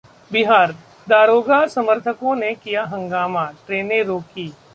[0.31, 0.71] बिहार:
[1.07, 4.49] दारोगा समर्थकों ने किया हंगामा, ट्रेनें रोकीं